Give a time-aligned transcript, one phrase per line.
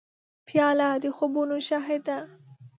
[0.47, 2.17] پیاله د خوبونو شاهد ده.